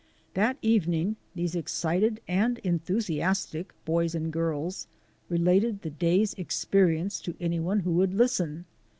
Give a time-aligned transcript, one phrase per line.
[0.33, 4.87] That evening these excited and enthusiastic boys and girls
[5.29, 8.65] related the day's experience to any one who would listen.